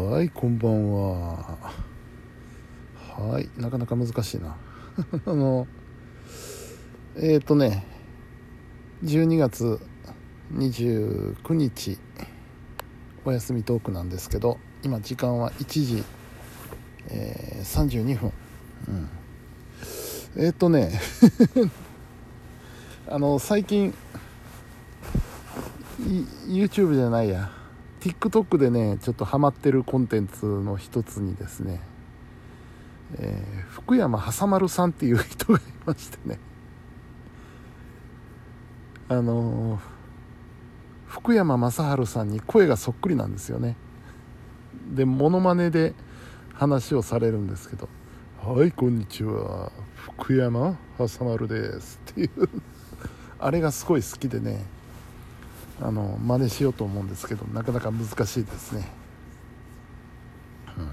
[0.00, 1.58] はいこんばんは。
[3.16, 4.56] はいなかなか難しいな。
[5.26, 5.66] あの
[7.16, 7.84] えっ、ー、とね
[9.04, 9.78] 12月
[10.54, 11.98] 29日
[13.26, 16.02] お休みトークなんですけど今時間は1時、
[17.10, 18.32] えー、32分、
[18.88, 19.08] うん、
[20.42, 20.98] えっ、ー、とね
[23.06, 23.94] あの最近
[26.48, 27.59] YouTube じゃないや。
[28.00, 31.80] TikTok でねちょっとハマってるコンテンツの一つにですね、
[33.18, 36.38] えー、福山は丸さんっていう人がいましてね。
[39.08, 39.80] あのー、
[41.08, 43.76] 福山雅治さんに声がそっくりなんですよね。
[44.94, 45.94] でモノマネで
[46.54, 47.88] 話をされるんですけど
[48.42, 49.72] 「はいこんにちは。
[49.94, 50.78] 福山は
[51.20, 52.48] 丸です」っていう。
[53.42, 54.64] あれがすごい好きでね
[55.80, 58.86] あの真似しようと思うんですけどなかなか難しいですね、
[60.76, 60.90] うん、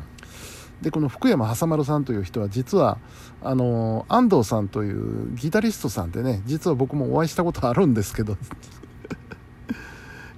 [0.81, 2.97] でこの福山はさ丸さんという人は実は
[3.41, 8.37] あの安藤さんというギタリストさんでね実は僕もお会いしたことあるんですけど。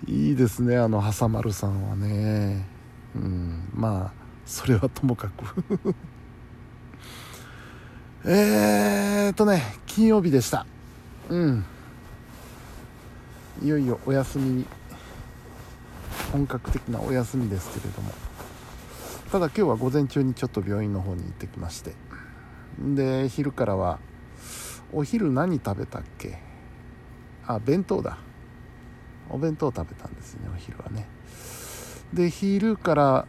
[0.08, 2.66] いいですねあのはさ丸さんはね。
[3.16, 3.70] うん。
[3.74, 5.96] まあそれはともかく。
[8.26, 10.66] えーとね金曜日でした。
[11.30, 11.64] うん。
[13.62, 14.66] いよいよお休みに
[16.32, 18.12] 本格的なお休みですけれども。
[19.32, 21.94] ただ今日は午前中にちょっと病院の方に行ってきまして。
[22.80, 24.00] で昼からは
[24.94, 26.40] お昼何食べたっけ？
[27.46, 28.18] あ弁当だ。
[29.30, 31.08] お弁当食べたんですねお昼はね。
[32.14, 33.28] で昼から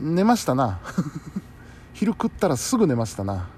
[0.00, 0.80] 寝ましたな。
[1.92, 3.48] 昼食ったらすぐ寝ましたな。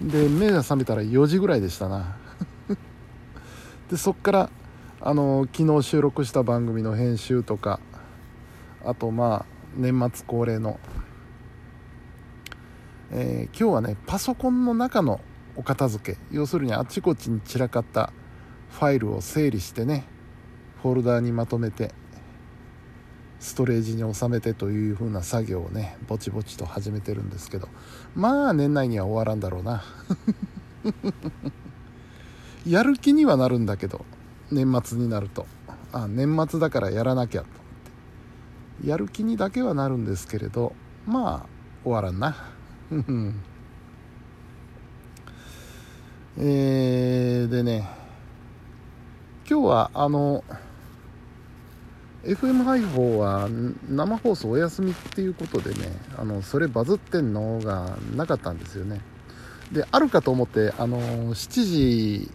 [0.00, 2.16] で目が覚めたら4時ぐらいでしたな。
[3.90, 4.50] でそっから
[5.00, 7.80] あの昨日収録した番組の編集とか
[8.84, 10.80] あとまあ年末恒例の、
[13.12, 15.20] えー、今日はねパソコンの中の
[15.54, 18.10] お片付け要するにあちこちに散らかった
[18.70, 20.04] ファイルを整理してね
[20.82, 21.92] フォルダーにまとめて
[23.38, 27.68] ストレージに収めてという風な作業をねぼちぼちと始めてるんですけど
[28.14, 29.84] まあ年内には終わらんだろうな。
[32.66, 34.04] やる気にはなるんだけど
[34.50, 35.46] 年末になると。
[35.92, 37.60] あ年末だからやらなきゃと思っ
[38.82, 38.88] て。
[38.88, 40.74] やる気にだけはなるんですけれど
[41.06, 41.46] まあ
[41.82, 42.34] 終わらんな。
[46.38, 47.88] えー、でね
[49.48, 50.44] 今日はあの
[52.24, 53.48] FM 配報は
[53.88, 59.00] 生放送お休みっていうことでねあのそれバズってんのがなかったんですよね。
[59.72, 61.00] であるかと思ってあの
[61.34, 62.30] 7時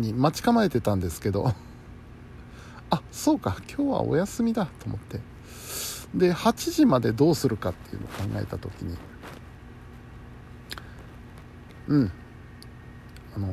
[0.00, 1.52] に待ち構えてたんですけど。
[2.90, 3.56] あそうか。
[3.68, 5.20] 今日はお休みだと思って。
[6.14, 8.96] で8時までどうするかっていうのを考えた時に。
[11.88, 12.12] うん。
[13.36, 13.48] あの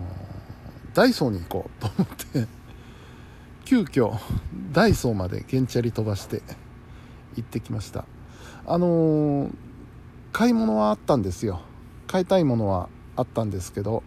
[0.93, 2.47] ダイソーに行こうと思って。
[3.65, 4.17] 急遽
[4.71, 6.41] ダイソーまで原チャリ飛ばして
[7.35, 8.05] 行ってきました。
[8.65, 9.49] あの
[10.31, 11.61] 買い物はあったんですよ。
[12.07, 14.03] 買いたいものはあったんですけど。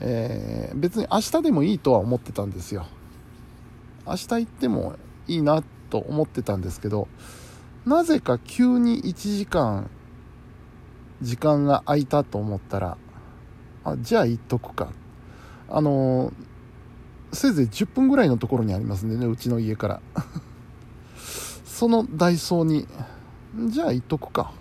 [0.00, 2.86] えー、別に明日でもいいとは思ってたんですよ。
[4.06, 7.08] 明日行ってもいいなと思ってたんですけど
[7.84, 9.90] なぜか急に1時間
[11.20, 12.96] 時間が空いたと思ったら
[13.84, 14.92] あじゃあ行っとくか。
[15.70, 16.32] あの
[17.30, 20.00] せいぜい10分ぐらいのところにありますんでねうちの家から。
[21.66, 22.86] そのダイソーに
[23.68, 24.52] じゃあ行っとくか。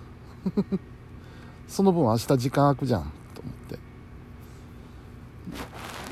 [1.67, 3.11] その分明日時間空くじゃん。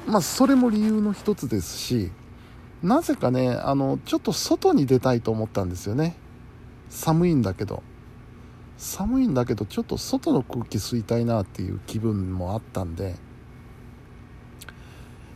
[0.07, 2.11] まあ、それも理由の一つですし、
[2.83, 6.15] なぜかね、あの、ちょっと外に出たいと思ったんですよね。
[6.89, 7.81] 寒いんだけど。
[8.77, 13.15] 寒いんだけど、ちょっと外の空気吸いたいなっていう気分もあったんで、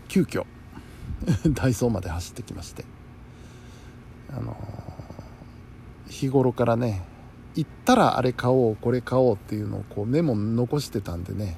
[0.08, 0.46] 急遽、
[1.54, 2.86] ダイソーまで走ってきまして。
[4.32, 4.56] あの
[6.08, 7.04] 日頃からね、
[7.56, 11.58] 行ったらあれ買おう、これ買おうっていうのをこうメモ残してたんでね、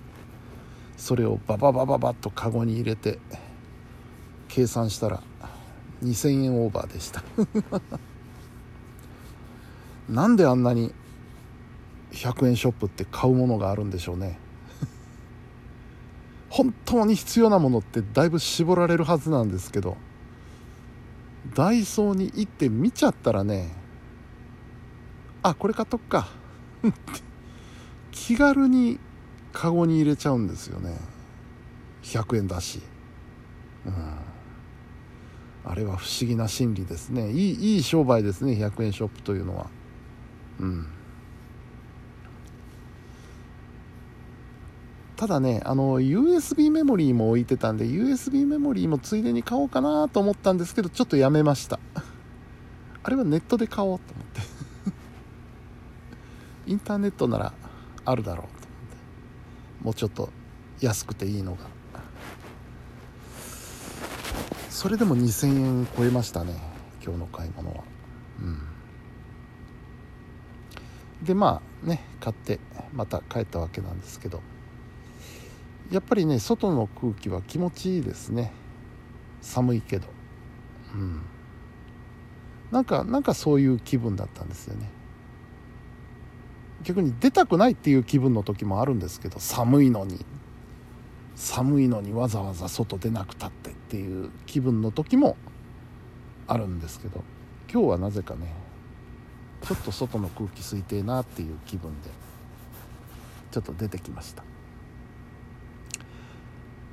[1.02, 3.18] それをバババババッとカゴに入れて
[4.48, 5.24] 計算したら
[6.04, 7.24] 2000円オーバーでした。
[10.08, 10.94] なんであんなに
[12.12, 14.38] 100円ショップって買うものがあるんでしょうね。
[16.52, 19.98] 本当に必要なものってだいぶ絞られるはずなんですけど
[21.56, 23.72] ダイソーに行って見ちゃったらね
[25.42, 26.28] あこれ買っとくか。
[28.12, 29.00] 気軽に
[29.54, 30.98] カゴに入れちゃうんですよね。
[32.04, 32.82] 100円だし、
[33.86, 33.94] うん、
[35.64, 37.32] あれは不思議な心理ですね。
[37.32, 39.68] いいいい商売ですね100円ショップというのは。
[40.60, 40.88] うん。
[45.22, 51.80] ただねあの USB メモリーも置いてたんで USB メモリーもついでに買おうかなと思ったんですけどちょっとやめました。
[53.04, 54.42] あれはネットで買おうと思って。
[56.72, 57.54] インターネットなら
[58.04, 58.61] あるだろう。
[59.82, 60.30] もうちょっと
[60.80, 61.66] 安くていいのが。
[64.70, 66.56] それでも2000円超えましたね。
[67.04, 67.84] 今日の買い物は。
[68.40, 68.60] うん。
[71.24, 72.60] でまあね買って
[72.94, 74.42] また帰ったわけなんですけど。
[75.92, 78.54] やっぱりね外の空気は気持ちいいですね。
[79.42, 80.08] 寒いけど。
[80.94, 81.22] うん。
[82.72, 84.90] なんかなんかそういう気分だったんですよね。
[86.84, 90.26] 逆に出たくないっていう気分の時もあるんですけど寒いのに。
[91.42, 95.38] 寒いのにわざわざ外出なくたってっていう気分の時も
[96.46, 97.24] あるんですけど
[97.72, 98.54] 今日はなぜかね
[99.64, 102.12] ちょっと外の空気吸いてえなっていう気分で
[103.50, 104.44] ちょっと出てきました。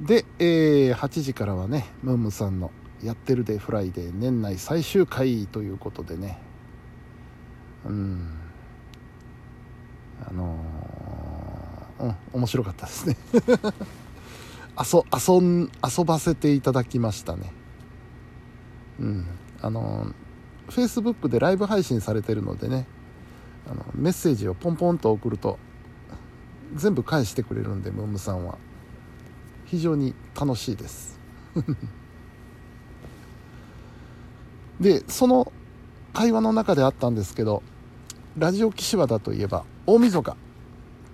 [0.01, 2.71] で、えー、8時からはねムームさんの
[3.03, 6.39] 「やってるでフライデー」年内最終回ということでね。
[7.85, 8.48] うん。
[10.27, 13.17] あのー、うん面白かったですね。
[14.79, 17.53] 遊遊ん遊ばせていただきましたね。
[19.01, 19.27] うん。
[19.61, 22.87] あのー、Facebook でライブ配信されてるのでね
[23.69, 25.59] あのメッセージをポンポンと送ると
[26.77, 28.59] 全部返してくれるんでムームさんは。
[29.69, 31.21] 非常に楽しいです。
[34.81, 35.53] でその
[36.15, 37.63] 会話の中であったんですけど
[38.39, 40.37] ラジオ岸和田といえば大晦日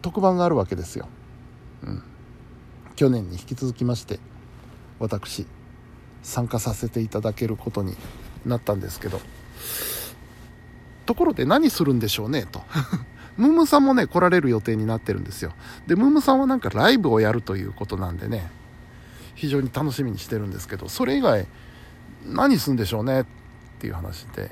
[0.03, 1.09] 特番があるわけですよ、
[1.85, 2.03] うん、
[2.97, 4.19] 去年に引き続きまして
[4.99, 5.47] 私
[6.25, 7.95] 参加させていただけることに
[8.45, 9.21] なったんですけど。
[11.07, 12.63] ところで何するんでしょうねと。
[13.37, 15.53] ムームさんもね、来られる予定になってるんですよ。
[15.87, 18.51] で、ムームさんはなんかライブをやるということなんでね、
[19.35, 21.47] 非常に楽しみにしてるんですけど、それ以外、
[22.27, 23.27] 何するんでしょうねっ
[23.79, 24.51] ていう話で、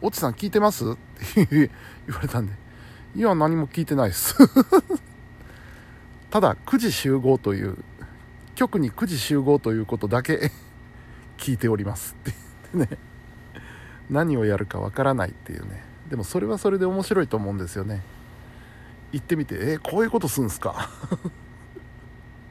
[0.00, 0.84] オチさん聞いてます？
[0.90, 0.96] っ
[1.34, 1.70] て言
[2.16, 2.65] われたんで、
[3.16, 4.36] いや、何も聞いてないです。
[6.30, 7.78] ただ、9時集合という、
[8.54, 10.52] 局に9時集合ということだけ
[11.38, 12.14] 聞いております。
[12.20, 12.34] って
[12.74, 12.98] 言ってね、
[14.10, 15.82] 何をやるかわからないっていうね。
[16.10, 18.02] でもそれはそれで面白いと思うんですよね。
[19.12, 20.90] 行ってみてえー、こういうことすんすか？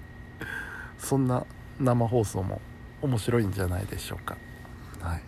[0.97, 1.45] そんな
[1.79, 2.59] 生放送も
[3.03, 4.35] 面白いんじゃないでしょうか。
[4.99, 5.21] はい。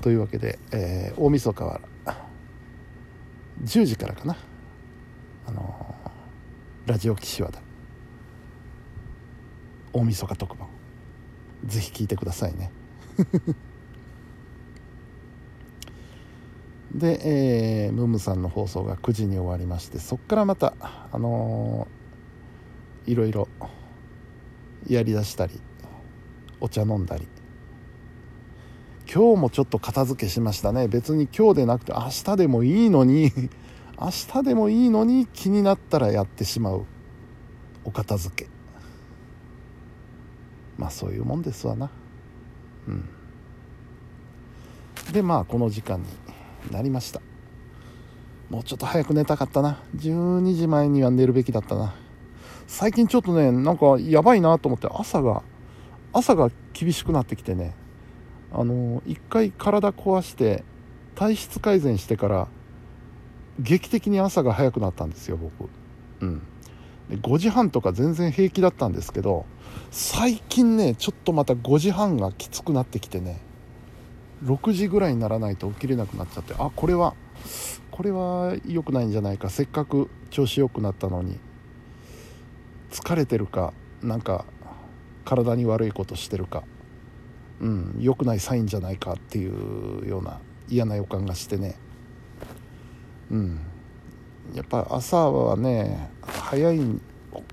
[0.00, 1.80] というわけで、えー、大晦日は
[3.62, 4.34] 10時からかな。
[5.46, 5.94] あの、
[6.86, 7.60] ラジオ岸和田
[9.92, 10.68] 大晦日特番。
[11.64, 12.70] ぜひ聞いてくださいね。
[16.94, 23.48] で、えー、ムームさんの放送が9時に終わりましてそこからまたあのー、いろいろ
[24.86, 25.60] やりだしたり
[26.60, 27.26] お茶飲んだり。
[29.12, 30.88] 今日もちょっと片付けしましたね。
[30.88, 33.32] 別に今日でなくて明日でもいいのに。
[34.00, 36.84] 明日でもいいのに気になったらやってしまう。
[37.84, 38.50] お片付け。
[40.78, 41.90] まあそういうもんですわな。
[42.88, 43.08] うん。
[45.12, 46.06] でまあこの時間に
[46.72, 47.20] なりました。
[48.50, 49.82] もうちょっと早く寝たかったな。
[49.96, 51.94] 12時前には寝るべきだったな。
[52.66, 55.42] 最近ちょっとねなんかやばいなと思って朝が
[56.12, 57.74] 朝が厳しくなってきてね。
[58.52, 60.64] あの一回体壊して
[61.14, 62.48] 体質改善してから
[63.58, 65.68] 劇的に朝が早くなったんですよ僕。
[66.20, 66.42] うん。
[67.08, 69.44] で5時半とか全然平気だったんですけど
[69.90, 73.40] 最近ねちょっとまた5時半がきつくなってきてね
[74.44, 77.14] 6時ぐらいにならないと起きれなくなっちゃってあこれは
[77.90, 81.38] これは良くないんじゃないかせっかく調子良くなったのに
[82.90, 84.44] 疲れてるかなんか
[85.24, 86.64] 体に悪いことしてるか
[87.60, 91.76] うん良くないサインじゃないかっていうような嫌な予感がしてね
[93.34, 93.58] うん。
[94.54, 96.80] やっぱ朝はね早い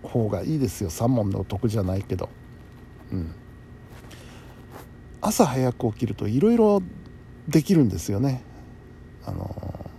[0.04, 0.90] 方がいいですよ。
[0.90, 2.30] 3問のお得じゃないけど。
[3.12, 3.36] うん。
[5.22, 6.82] 朝早く起きるといろいろ
[7.48, 8.44] できるんですよね。
[9.26, 9.90] あの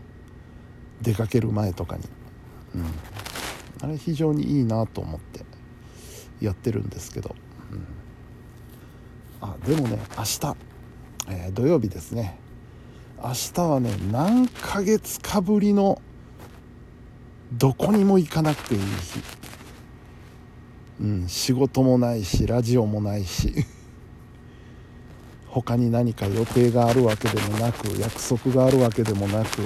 [1.01, 2.05] 出かける前とかに、
[2.75, 2.85] うん、
[3.83, 5.53] あれ非常にいいなと思って。
[6.43, 7.37] やってるんですけど、
[7.71, 7.87] うん、
[9.41, 10.57] あでもね明日、
[11.29, 12.37] えー、土曜日ですね。
[13.25, 16.03] 明日はね何ヶ月かぶりの
[17.53, 18.87] どこにも行かなくていい日。
[21.01, 23.55] うん仕事もないしラジオもないし。
[25.47, 29.61] 他に何か予定があるわけでもなく約束があるわけでもなく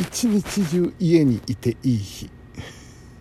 [0.00, 2.30] 一日中家にいていい日。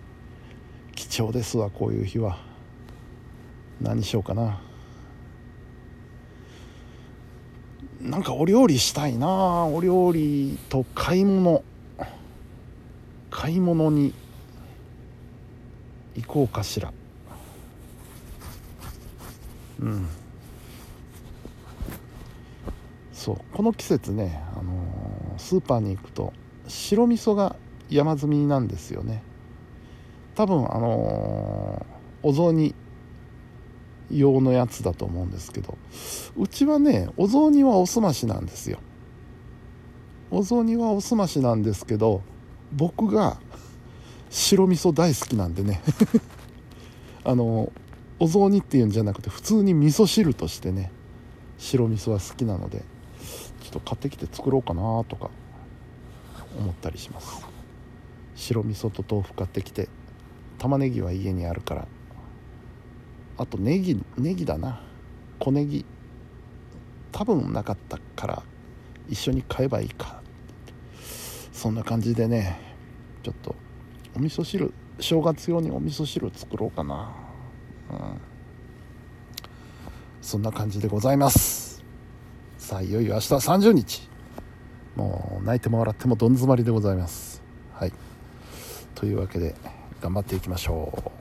[0.96, 2.40] 貴重ですわこういう日は。
[3.80, 4.62] 何しようかな。
[8.08, 9.66] なんかお料理したいな。
[9.66, 11.62] お料理と買い物。
[13.30, 14.14] 買い物に
[16.16, 16.94] 行こうかしら。
[19.82, 20.08] うん。
[23.12, 23.38] そう。
[23.54, 26.32] この季節ね、あのー、スーパーに行くと
[26.68, 27.58] 白味噌が
[27.90, 29.22] 山積みなんですよね。
[30.36, 32.74] 多分あのー、お雑煮
[34.12, 35.78] 用のやつだと思うんですけど
[36.38, 38.80] うちはねお雑煮はおすましなんですよ。
[40.30, 42.22] お雑煮はおすましなんですけど
[42.74, 43.40] 僕が
[44.30, 45.82] 白味噌大好きなんでね。
[47.24, 47.72] あの
[48.20, 50.92] お雑煮っていうんじゃなくて普通に味噌汁としてね
[51.58, 52.84] 白味噌は好きなので
[53.62, 55.30] ちょっと買ってきて作ろうかなとか
[56.58, 57.46] 思ったりします。
[58.36, 59.90] 白味噌と豆腐買ってきて
[60.58, 61.88] 玉ねぎは家にあるから
[63.38, 64.82] あとネギネギだな。
[65.40, 65.86] 小ネギ。
[67.12, 68.44] 多分なかったから
[69.08, 70.22] 一緒に買えばいいか。
[71.52, 72.60] そんな感じでね
[73.24, 73.56] ちょっと
[74.16, 77.12] お味噌汁正月用にお味噌汁作ろうかな。
[77.92, 77.98] うん。
[80.22, 81.84] そんな感じでございます。
[82.58, 84.10] さあいよいよ明日は30日。
[84.96, 87.44] もう泣いても笑ってもどん詰まりでございます。
[87.74, 87.94] はい。
[88.96, 89.56] というわけで
[90.02, 91.17] 頑張っていきましょう。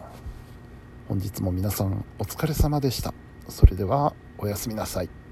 [1.09, 3.15] 本日も皆さんお疲れ様でした。
[3.49, 5.26] それではおやすみなさい。